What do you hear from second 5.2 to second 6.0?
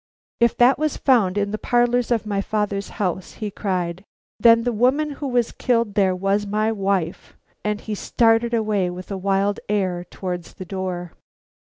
was killed